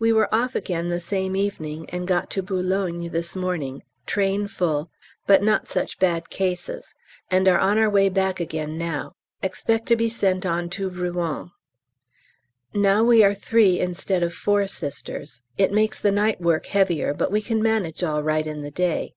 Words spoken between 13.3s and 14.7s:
three instead of four